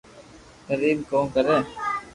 [0.65, 1.57] پر ايم ڪو ڪري